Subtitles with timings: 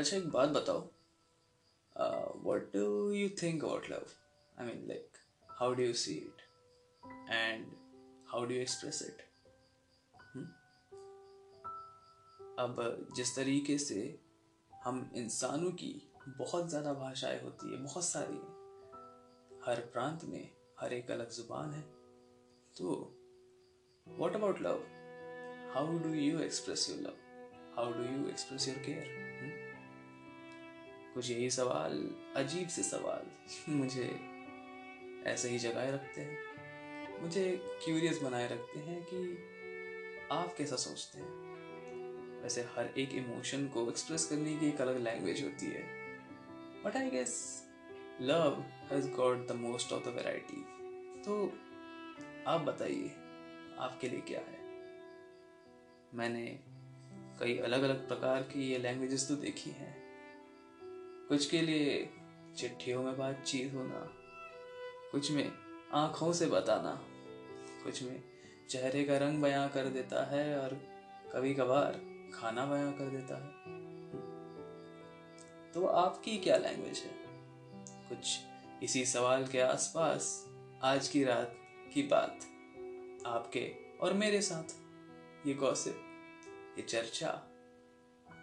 [0.00, 0.80] अच्छा एक बात बताओ।
[2.44, 4.06] What do you think about love
[4.58, 6.42] I mean like how do you see it
[7.30, 7.66] and
[8.28, 9.22] how do you express it
[12.58, 14.00] अब, जिस तरीके से
[14.72, 15.92] हम इंसानों की
[16.38, 18.56] बहुत ज़्यादा भाषाएँ होती है, बहुत सारी हैं,
[19.64, 21.82] हर प्रांत में हर एक अलग ज़ुबान है
[22.76, 22.98] तो
[24.06, 24.84] what about love
[25.74, 29.28] how do you express your love how do you express your care
[31.14, 33.26] कुछ यही सवाल, अजीब से सवाल
[33.68, 34.10] मुझे
[35.26, 37.44] ऐसे ही जगाए रखते हैं। मुझे
[37.84, 42.42] क्यूरियस बनाए रखते हैं कि आप कैसा सोचते हैं?
[42.42, 45.82] वैसे हर एक इमोशन को एक्सप्रेस करने की एक अलग लैंग्वेज होती है।
[46.84, 47.34] But I guess
[48.20, 50.64] love has got the most of the variety
[51.22, 51.44] तो
[52.46, 53.08] आप बताइए,
[53.78, 54.58] आपके लिए क्या है?
[56.14, 56.46] मैंने
[57.40, 59.99] कई अलग अलग प्रकार की ये लैंग्वेजेस तो देखी हैं।
[61.30, 62.10] कुछ के लिए
[62.56, 63.98] चिट्ठियों में बातचीत होना,
[65.12, 65.52] कुछ में
[65.94, 67.04] आँखों से बताना,
[67.84, 68.22] कुछ में
[68.70, 70.74] चेहरे का रंग बयां कर देता है और
[71.32, 72.00] कभी कभार
[72.34, 73.50] खाना बयां कर देता है।
[75.72, 77.12] तो आपकी क्या लैंग्वेज है?
[78.08, 78.38] कुछ
[78.82, 80.48] इसी सवाल के आसपास
[80.82, 81.56] आज की रात
[81.94, 82.34] की बात,
[83.26, 84.76] आपके और मेरे साथ।
[85.46, 85.96] ये गॉसिप
[86.78, 87.28] ये चर्चा,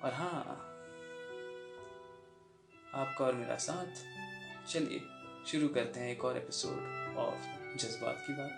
[0.04, 0.64] और हाँ
[2.98, 4.04] आपका और मेरा साथ।
[4.68, 5.02] चलिए,
[5.48, 7.46] शुरू करते हैं एक और एपिसोड ऑफ़
[7.78, 8.56] जज्बात की बात।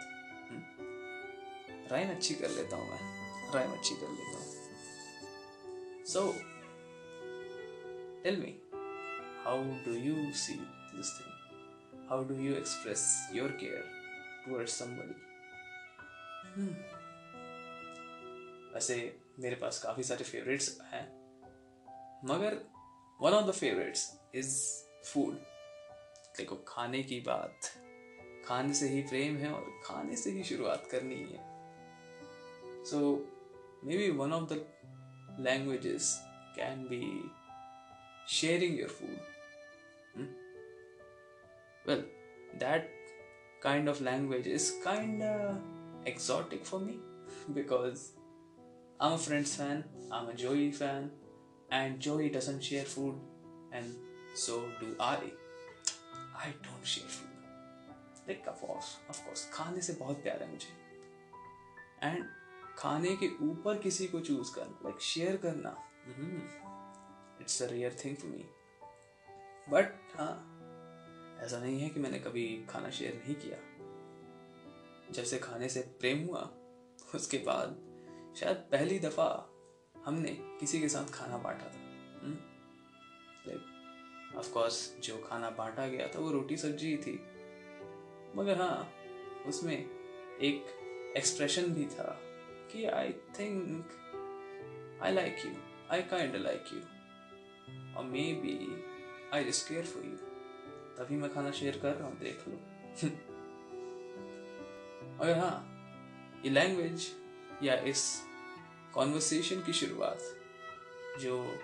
[1.92, 6.22] राइम अच्छी कर लेता हूँ मैं। राइम अच्छी कर लेता हूँ। So
[8.24, 8.52] tell me
[9.46, 13.84] how do you see this thing how do you express your care
[14.46, 15.18] towards somebody
[18.74, 18.96] वैसे
[19.40, 21.06] मेरे पास काफ़ी सारे फेवरेट्स हैं,
[22.26, 22.58] मगर
[23.22, 24.58] one of the favourites is
[25.06, 25.34] food
[26.38, 27.60] देखो खाने की बात।
[28.46, 31.40] खाने से ही प्रेम है और खाने से ही शुरुआत करनी है।
[32.86, 33.00] So
[33.98, 34.66] maybe one of the
[35.40, 36.22] languages
[36.56, 37.32] can be
[38.28, 39.18] sharing your food
[41.88, 42.02] well
[42.60, 42.96] that
[43.64, 45.58] kind of language is kind of
[46.06, 46.94] exotic for me
[47.54, 48.12] because
[49.00, 51.12] I'm a Friends fan, I'm a Joey fan,
[51.72, 53.16] and Joey doesn't share food,
[53.72, 53.96] and
[54.36, 55.18] so do I.
[56.36, 57.28] I don't share food.
[58.28, 60.78] Like of course, of course, खाने से बहुत प्यार है मुझे
[62.04, 62.26] and
[62.78, 65.76] खाने के ऊपर किसी को चूज़ करना लाइक शेयर करना
[67.42, 68.46] it's a rare thing for me
[69.70, 70.32] but हाँ
[71.44, 73.58] ऐसा नहीं है कि मैंने कभी खाना शेयर नहीं किया
[75.14, 76.50] जब से खाने से प्रेम हुआ
[77.16, 77.78] उसके बाद
[78.40, 79.30] शायद पहली दफ़ा
[80.10, 81.80] हमने किसी के साथ खाना बांटा था
[83.48, 87.20] लाइक ऑफ़ कोर्स जो खाना बांटा गया था वो रोटी सब्ज़ी ही थी।
[88.36, 88.94] मगर हाँ
[89.46, 89.78] उसमें
[90.42, 90.66] एक
[91.18, 92.20] एक्सप्रेशन भी था
[92.72, 93.90] कि I think
[95.04, 95.52] I like you
[95.92, 96.80] I kind like you
[97.98, 98.04] और
[98.34, 98.84] maybe
[99.34, 100.12] I just care for you
[100.98, 102.56] तभी मैं खाना शेयर कर रहा हूँ, देख लो।
[105.16, 105.76] मगर हाँ
[106.46, 107.16] ये लैंग्वेज
[107.64, 108.29] या इस
[109.00, 110.20] कॉन्वर्सेशन की शुरुआत
[111.20, 111.56] जो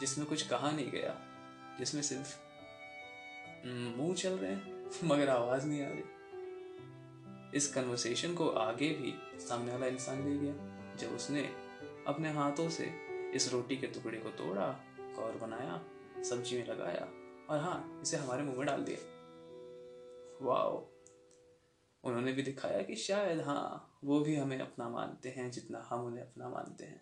[0.00, 1.20] जिसमें कुछ कहा नहीं गया
[1.78, 2.36] जिसमें सिर्फ़
[3.66, 6.02] हम्म, मुँह चल रहे हैं मगर आवाज़ नहीं आ रही।
[7.56, 10.54] इस कन्वर्सेशन को आगे भी सामने वाला इंसान ले गया
[10.96, 11.40] जब उसने
[12.06, 12.92] अपने हाथों से
[13.34, 14.66] इस रोटी के टुकड़े को तोड़ा
[15.00, 15.82] कौर बनाया
[16.22, 17.08] सब्ज़ी में लगाया
[17.50, 18.98] और हाँ इसे हमारे मुँह में डाल दिया।
[20.42, 20.86] वाओ!
[22.04, 26.22] उन्होंने भी दिखाया कि शायद हाँ वो भी हमें अपना मानते हैं जितना हम उन्हें
[26.22, 27.00] अपना मानते हैं।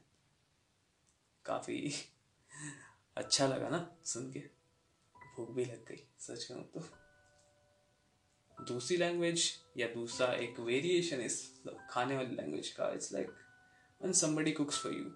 [1.44, 1.92] काफ़ी
[3.16, 4.40] अच्छा लगा ना सुन के।
[5.36, 6.80] भूख भी लग गई, सच कहूँ तो।
[8.58, 9.42] दूसरी लैंग्वेज
[9.76, 11.36] या दूसरा एक वेरिएशन इस
[11.90, 13.30] खाने वाली लैंग्वेज का it's like
[14.00, 15.06] when somebody cooks for you,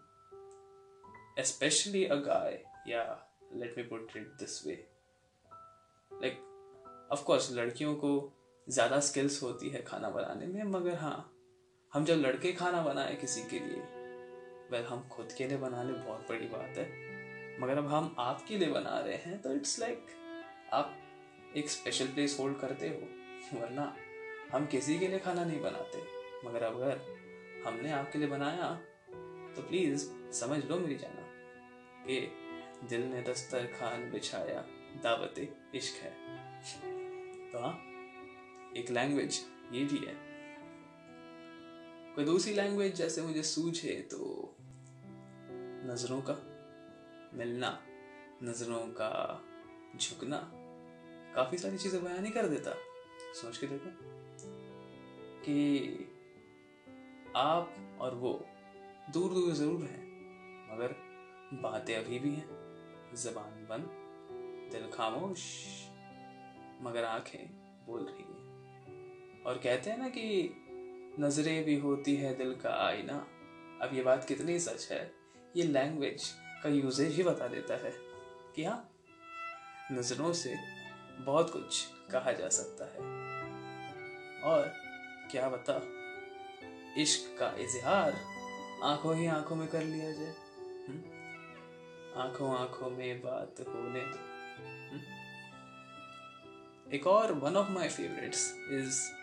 [1.39, 3.11] especially a guy yeah
[3.55, 4.79] let me put it this way,
[6.11, 6.41] like,
[7.11, 8.11] of course लड़कियों को
[8.67, 11.19] ज़्यादा स्किल्स होती है खाना बनाने में, मगर हाँ
[11.93, 13.81] हम जब लड़के खाना बनाए किसी के लिए
[14.71, 16.87] वेल हम खुद के लिए बना ले, बहुत बड़ी बात है।
[17.61, 20.07] मगर अब हम आपके लिए बना रहे हैं तो इट्स लाइक
[20.73, 20.97] आप
[21.57, 23.95] एक स्पेशल प्लेस होल्ड करते हो, वरना
[24.53, 26.03] हम किसी के लिए खाना नहीं बनाते।
[26.47, 27.05] मगर अगर
[27.67, 28.73] हमने आपके लिए बनाया
[29.57, 31.29] तो प्लीज़ समझ लो मेरी जाना,
[32.07, 32.21] कि
[32.89, 34.65] दिल ने दस्तर खान बिछाया,
[35.05, 36.17] दावत इश्क है।
[37.53, 37.79] तो हाँ
[38.77, 40.32] एक लैंग्वेज ये भी है।
[42.15, 44.57] कोई दूसरी लैंग्वेज जैसे मुझे सूझे तो
[45.87, 46.35] नज़रों का
[47.35, 47.69] मिलना,
[48.43, 49.11] नज़रों का
[49.97, 50.41] झुकना,
[51.35, 52.75] काफ़ी सारी चीज़ें बयान ही कर देता।
[53.35, 53.91] सोच के देखो
[55.45, 55.57] कि
[57.37, 58.33] आप और वो
[59.13, 60.03] दूर दूर ज़रूर हैं,
[60.73, 60.95] मगर
[61.63, 63.89] बातें अभी भी हैं। जबान बंद,
[64.73, 65.43] दिल खामोश,
[66.83, 67.47] मगर आँखें
[67.87, 70.25] बोल रही हैं। और कहते हैं ना कि
[71.21, 73.27] नज़रें भी होती है दिल का आईना
[73.83, 75.13] अब ये बात कितनी सच है,
[75.57, 76.25] ये लैंग्वेज
[76.63, 77.93] का यूजेज ही बता देता है
[78.57, 78.91] कि हाँ
[79.93, 80.55] नज़रों से
[81.19, 83.01] बहुत कुछ कहा जा सकता है
[84.43, 84.73] और
[85.31, 85.83] क्या बता
[86.99, 88.15] इश्क का इजहार
[88.83, 90.35] आँखों ही आँखों में कर लिया जाए
[90.89, 91.03] हम्म?
[92.21, 94.19] आँखों आँखों में बात होने दो
[94.91, 95.01] हम्म?
[96.95, 99.22] एक और one of my favourites is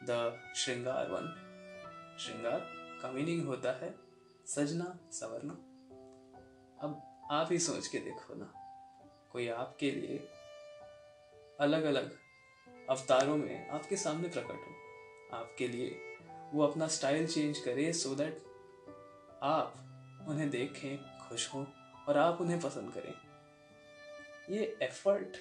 [0.00, 1.26] the shringar one.
[2.20, 2.60] श्रृंगार
[3.02, 3.94] का मीनिंग होता है
[4.46, 5.52] सजना सवरना
[6.78, 7.00] अब
[7.30, 8.52] आप ही सोच के देखो ना,
[9.32, 10.18] कोई आपके लिए
[11.58, 12.10] अलग अलग
[12.90, 15.90] अवतारों में आपके सामने प्रकट हो। आपके लिए
[16.52, 18.42] वो अपना स्टाइल चेंज करे सो दैट
[19.42, 19.74] आप
[20.28, 21.64] उन्हें देखें, खुश हों
[22.08, 23.14] और आप उन्हें पसंद करें।
[24.50, 25.36] ये एफर्ट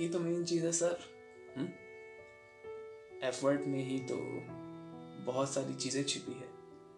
[0.00, 0.98] ही तो मेन चीज़ है सर
[3.24, 3.70] एफर्ट हम्म?
[3.70, 4.16] में ही तो
[5.24, 6.48] बहुत सारी चीज़ें छिपी है।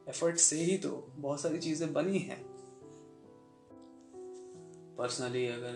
[0.09, 2.45] एफर्ट से ही तो बहुत सारी चीज़ें बनी हैं।
[4.97, 5.73] पर्सनली अगर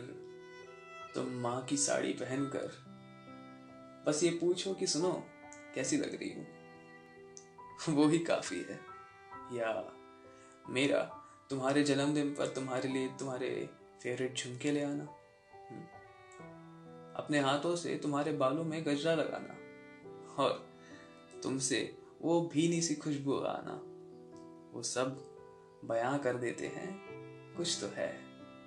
[1.15, 2.95] तुम माँ की साड़ी पहनकर
[4.07, 5.25] बस ये पूछो कि सुनो,
[5.75, 6.47] कैसी लग रही हूँ?
[7.89, 8.81] वो ही काफ़ी है।
[9.53, 9.93] या
[10.69, 11.21] मेरा,
[11.51, 13.71] तुम्हारे जन्मदिन पर तुम्हारे लिए तुम्हारे
[14.03, 15.05] फेवरेट झुमके ले आना।
[17.17, 19.64] अपने हाथों से तुम्हारे बालों में गजरा लगाना।
[20.39, 20.69] और
[21.43, 23.81] तुमसे वो भीनी सी खुशबू आना।
[24.75, 25.09] वो सब
[25.85, 27.05] बयां कर देते हैं
[27.57, 28.23] कुछ तो है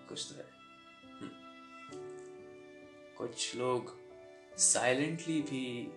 [0.09, 0.49] कुछ तो है।
[1.21, 1.31] हम्म।
[3.17, 3.97] कुछ लोग
[4.57, 5.91] साइलेंटली भी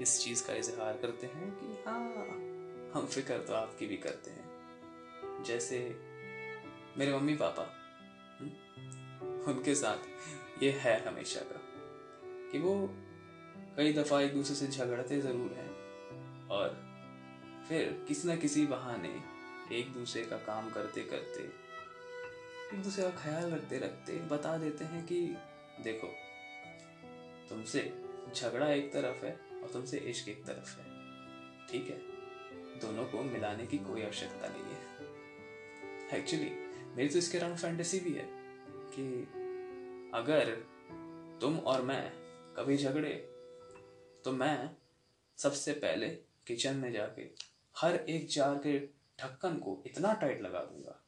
[0.00, 2.00] इस चीज़ का इजहार करते हैं कि हाँ
[2.94, 4.48] हम फ़िक्र तो आपकी भी करते हैं।
[5.42, 5.78] जैसे
[6.98, 7.64] मेरे मम्मी पापा
[8.40, 9.98] हम्म, उनके साथ
[10.62, 11.60] ये है हमेशा का
[12.52, 12.74] कि वो
[13.78, 16.68] कई दफ़ा एक दूसरे से झगड़ते ज़रूर हैं। और
[17.68, 19.22] फिर किसी न किसी बहाने
[19.76, 21.42] एक दूसरे का काम करते करते,
[22.76, 25.36] एक दूसरे का ख्याल रखते रखते बता देते हैं कि,
[25.84, 26.06] देखो,
[27.48, 28.02] तुमसे
[28.34, 30.84] झगड़ा एक तरफ़ है और तुमसे इश्क एक तरफ़ है।
[31.66, 31.98] ठीक है?
[32.80, 36.50] दोनों को मिलाने की कोई आवश्यकता नहीं है। एक्चुअली
[36.96, 38.28] मेरी तो इसके अराउंड फैंटेसी भी है
[38.94, 39.28] कि
[40.14, 40.50] अगर
[41.40, 42.12] तुम और मैं
[42.56, 43.37] कभी झगड़े
[44.24, 44.76] तो मैं
[45.36, 46.08] सबसे पहले
[46.46, 47.30] किचन में जाके
[47.78, 48.86] हर एक जार के
[49.20, 51.04] ढक्कन को इतना टाइट लगा दूँगा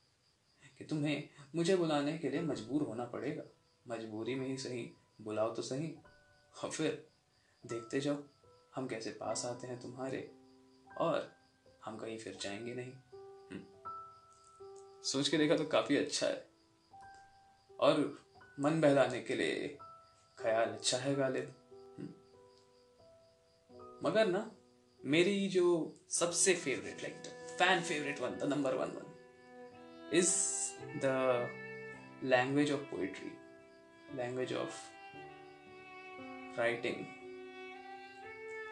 [0.79, 3.43] कि तुम्हें मुझे बुलाने के लिए मजबूर होना पड़ेगा।
[3.89, 5.97] मजबूरी में ही सही, बुलाओ तो सही।
[6.65, 7.09] और फिर
[7.67, 8.25] देखते जाओ,
[8.75, 10.31] हम कैसे पास आते हैं तुम्हारे।
[10.99, 11.33] और
[11.85, 12.93] हम कहीं फिर जाएँगे नहीं।
[13.53, 13.65] हम्म।
[15.03, 16.51] सोच के देखा तो काफ़ी अच्छा है।
[17.81, 18.23] और
[18.61, 19.79] मन बहलाने के लिए
[20.39, 21.60] ख्याल अच्छा है गालिब।
[24.05, 24.50] मगर ना,
[25.05, 27.14] मेरी जो सबसे favourite like
[27.58, 30.35] fan favourite one the number one one is
[31.05, 31.06] the
[32.25, 33.31] language of poetry
[34.16, 34.80] language of
[36.59, 37.04] writing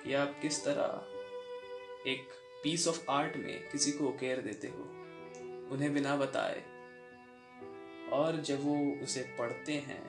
[0.04, 2.28] कि आप किस तरह एक
[2.62, 4.82] पीस ऑफ़ आर्ट में किसी को केयर देते हो,
[5.73, 6.62] उन्हें बिना बताए,
[8.12, 10.04] और जब वो उसे पढ़ते हैं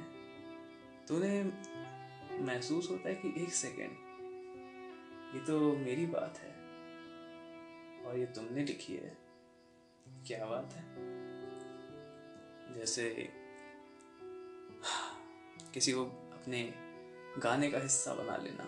[1.08, 4.08] तो उन्हें महसूस होता है कि एक सेकेंड
[5.34, 6.50] ये तो मेरी बात है।
[8.06, 9.18] और ये तुमने लिखी है।
[10.28, 10.84] क्या बात है?
[12.74, 13.30] जैसे
[15.74, 16.74] किसी को अपने
[17.40, 18.66] गाने का हिस्सा बना लेना,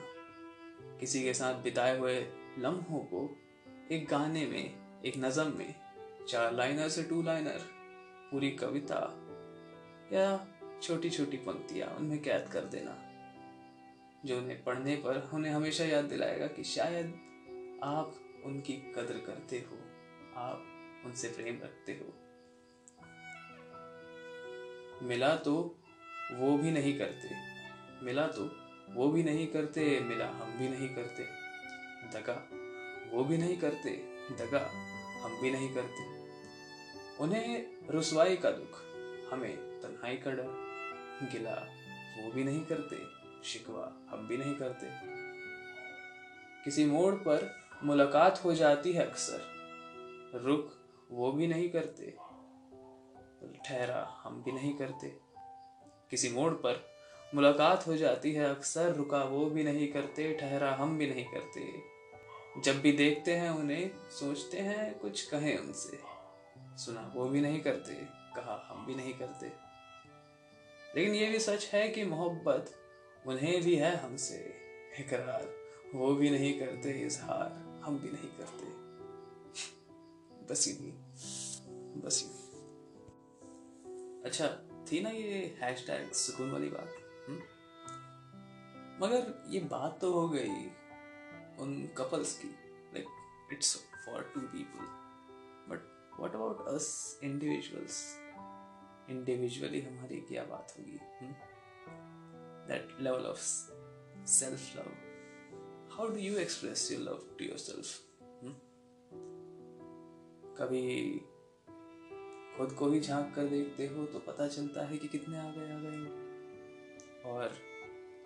[1.00, 2.28] किसी के साथ बिताए हुए
[2.60, 3.38] लम्हों को
[3.92, 5.76] एक गाने में, एक नज़म में,
[6.28, 7.60] चार लाइनर से टू लाइनर,
[8.32, 9.00] पूरी कविता
[10.14, 10.48] या
[10.82, 13.11] छोटी छोटी पंक्तियाँ उनमें कैद कर देना।
[14.26, 17.06] जो उन्हें पढ़ने पर उन्हें हमेशा याद दिलाएगा कि शायद
[17.84, 19.78] आप उनकी कदर करते हो,
[20.36, 22.14] आप उनसे प्रेम रखते हो।
[25.08, 25.78] मिला तो
[26.34, 27.30] वो भी नहीं करते,
[28.06, 28.44] मिला तो
[28.90, 31.24] वो भी नहीं करते, मिला हम भी नहीं करते,
[32.14, 32.50] दगा
[33.14, 33.90] वो भी नहीं करते,
[34.32, 34.70] दगा
[35.24, 36.06] हम भी नहीं करते।
[37.24, 38.78] उन्हें रुसवाई का दुख,
[39.34, 40.54] हमें तन्हाई का डर,
[41.32, 41.56] गिला
[42.18, 44.88] वो भी नहीं करते शिकवा, हम भी नहीं करते।
[46.64, 49.52] किसी मोड़ पर मुलाकात हो जाती है अक्सर।
[50.36, 50.74] रुक
[51.12, 52.18] वो भी नहीं करते।
[53.66, 55.20] ठहरा, हम भी नहीं करते।
[56.10, 56.92] किसी मोड़ पर
[57.36, 61.84] मुलाकात हो जाती है अक्सर। रुका, वो भी नहीं करते। ठहरा, हम भी नहीं करते।
[62.62, 66.02] जब भी देखते हैं उन्हें, सोचते हैं, कुछ कहें उनसे।
[66.58, 67.94] सुना, वो भी नहीं करते।
[68.36, 69.52] कहा, हम भी नहीं करते।
[70.96, 72.78] लेकिन ये भी सच है कि मोहब्बत
[73.28, 74.38] उन्हें भी है हमसे
[75.00, 75.62] इकरार।
[75.96, 78.66] वो भी नहीं करते इजहार हम भी नहीं करते।
[80.46, 80.74] बस ही
[82.02, 82.42] बस ही
[84.26, 84.48] अच्छा
[84.86, 86.90] थी ना ये हैश टैग सुकून वाली बात?
[87.30, 87.38] हुँ?
[87.38, 87.42] हम्म?
[89.06, 90.66] मगर ये बात तो हो गई
[91.60, 92.48] उन कपल्स की।
[92.94, 93.06] Like
[93.52, 93.76] it's
[94.06, 94.86] for two people
[95.70, 98.18] but what about us individuals
[99.10, 101.00] individually हमारी क्या बात होगी?
[102.68, 103.40] That level of
[104.26, 104.94] self love
[105.94, 108.00] how do you express your love to yourself
[110.58, 111.20] कभी
[112.58, 115.74] खुद को ही झाँक कर देखते हो तो पता चलता है कि कितने आ गए
[115.74, 116.32] आ गए
[117.32, 117.48] और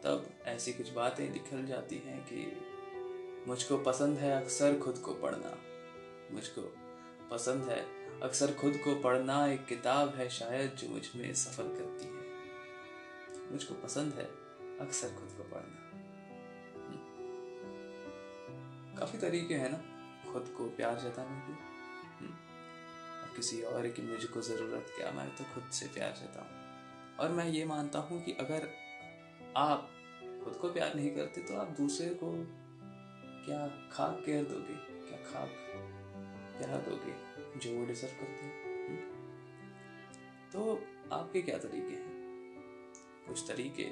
[0.03, 2.57] तब ऐसी कुछ बातें निकल जाती हैं कि
[3.47, 5.57] मुझको पसंद है अक्सर खुद को पढ़ना।
[6.31, 6.61] मुझको
[7.31, 7.85] पसंद है
[8.19, 12.14] अक्सर खुद को पढ़ना एक किताब है शायद जो मुझमें सफ़र करती है।
[13.55, 14.25] मुझको पसंद है,
[14.79, 15.79] अक्सर खुद को पढ़ना।
[16.87, 17.03] हम्म।
[18.97, 19.79] काफ़ी तरीके हैं ना,
[20.31, 21.53] खुद को प्यार जताने के।
[23.35, 27.65] किसी और की मुझको ज़रूरत क्या, मैं तो खुद से प्यार हूँ और मैं ये
[27.65, 28.67] मानता हूँ कि अगर
[29.57, 29.89] आप
[30.43, 32.31] खुद को प्यार नहीं करते तो आप दूसरे को
[33.45, 34.75] क्या खाक केयर दोगे,
[35.09, 35.49] क्या खाक
[36.57, 37.13] प्यार दोगे,
[37.59, 38.55] जो वो डिजर्व करते हैं।
[38.87, 39.01] हम्म?
[40.51, 40.83] तो
[41.15, 42.14] आपके क्या तरीके हैं?
[43.27, 43.89] कुछ तरीके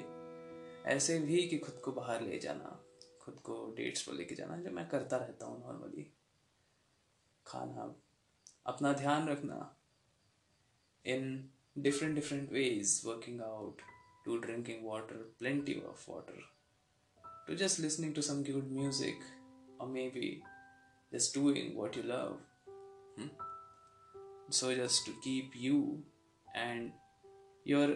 [0.90, 2.78] ऐसे भी कि खुद को बाहर ले जाना
[3.22, 6.06] खुद को डेट्स पर लेके जाना जो मैं करता रहता हूँ नॉर्मली
[7.46, 7.94] खाना
[8.66, 9.58] अपना ध्यान रखना
[11.04, 11.24] in
[11.78, 13.82] different different ways working out
[14.24, 16.42] to drinking water plenty of water
[17.46, 19.24] to just listening to some good music
[19.80, 20.42] or maybe
[21.12, 22.38] just doing what you love.
[23.16, 23.28] Hmm?
[24.50, 26.02] So, just to keep you
[26.48, 26.92] and
[27.64, 27.88] your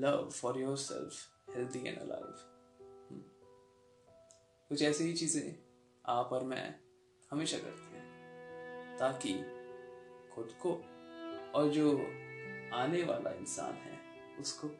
[0.00, 2.40] love for yourself, healthy and alive.
[3.10, 3.22] Hmm?
[4.68, 5.56] कुछ ऐसी ही चीज़ें
[6.06, 6.80] आप और मैं
[7.30, 9.32] हमेशा करते हैं, ताकि
[10.34, 10.72] खुद को
[11.54, 11.98] और जो
[12.76, 13.98] आने वाला इंसान है,
[14.40, 14.70] उसको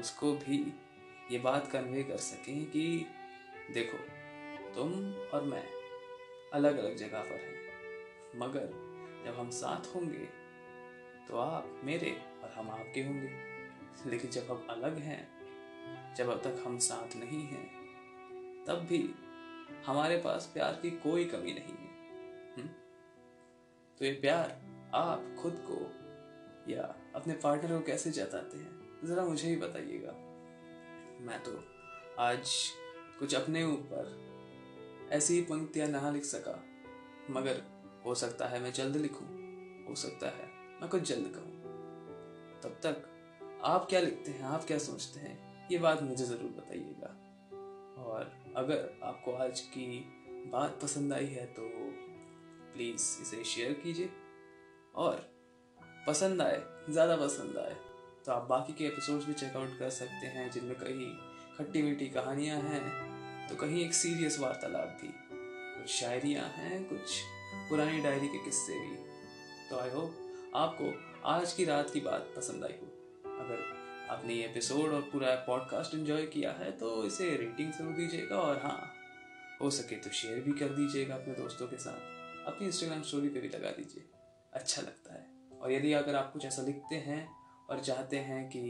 [0.00, 0.74] उसको भी
[1.32, 3.06] ये बात कन्वे कर सकें कि
[3.74, 3.98] देखो,
[4.74, 5.66] तुम और मैं
[6.52, 7.60] अलग अलग जगह पर हैं
[8.36, 8.66] मगर
[9.26, 10.28] जब हम साथ होंगे
[11.28, 13.49] तो आप मेरे और हम आपके होंगे
[14.06, 15.40] लेकिन जब हम अलग हैं,
[16.14, 17.80] जब अब तक हम साथ नहीं हैं,
[18.64, 19.14] तब भी
[19.86, 21.90] हमारे पास प्यार की कोई कमी नहीं है?
[22.56, 22.68] हम्म?
[23.98, 24.62] तो ये प्यार
[24.94, 26.00] आप खुद को
[26.72, 30.12] या अपने पार्टनर को कैसे जताते हैं ज़रा मुझे ही बताइएगा
[31.24, 31.64] मैं तो
[32.18, 32.50] आज
[33.18, 34.30] कुछ अपने ऊपर
[35.12, 36.64] ऐसी ही पंक्तियाँ ना लिख सका,
[37.30, 37.62] मगर
[38.04, 39.26] हो सकता है मैं जल्द लिखूं,
[39.88, 40.46] हो सकता है
[40.80, 41.60] मैं कुछ जल्द कहूँ
[42.62, 43.09] तब तक
[43.60, 44.42] आप क्या लिखते हैं?
[44.44, 45.38] आप क्या सोचते हैं?
[45.70, 47.08] ये बात मुझे ज़रूर बताइएगा।
[48.02, 49.86] और अगर आपको आज की
[50.52, 51.62] बात पसंद आई है तो
[52.74, 54.08] प्लीज़ इसे शेयर कीजिए।
[54.94, 55.28] और
[56.06, 57.74] पसंद आए, ज़्यादा पसंद आए
[58.26, 61.10] तो आप बाकी के एपिसोड्स भी चेकआउट कर सकते हैं, जिनमें कहीं
[61.58, 67.20] खट्टी मीठी कहानियाँ हैं तो कहीं एक सीरियस वार्तालाप भी। कुछ शायरियाँ हैं, कुछ
[67.68, 68.96] पुरानी डायरी के किस्से भी।
[69.70, 70.92] तो आई होप आपको
[71.28, 72.89] आज की रात की बात पसंद आई हो।
[73.40, 73.62] अगर
[74.10, 78.62] आपने ये एपिसोड और पूरा पॉडकास्ट एंजॉय किया है तो इसे रेटिंग ज़रूर दीजिएगा और
[78.62, 78.94] हाँ
[79.62, 83.40] हो सके तो शेयर भी कर दीजिएगा अपने दोस्तों के साथ। अपनी इंस्टाग्राम स्टोरी पे
[83.40, 84.04] भी लगा दीजिए।
[84.52, 85.26] अच्छा लगता है।
[85.60, 87.20] और यदि अगर आप कुछ ऐसा लिखते हैं
[87.70, 88.60] और चाहते हैं कि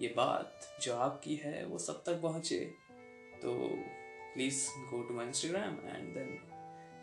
[0.00, 2.60] ये बात जो आपकी है, वो सब तक पहुँचे
[3.42, 3.54] तो
[4.34, 6.38] please go to my Instagram and then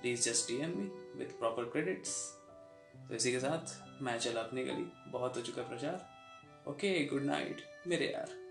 [0.01, 0.89] please just D M me
[1.19, 2.15] with proper credits
[3.09, 6.18] तो इसी के साथ मैं चला अपनी गली। बहुत हो चुका प्रचार।
[6.69, 8.48] ओके गुड नाइट मेरे यार।